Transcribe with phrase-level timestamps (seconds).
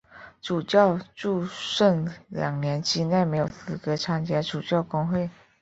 [0.41, 5.29] 主教祝圣两年之内没有资格参加主教公会。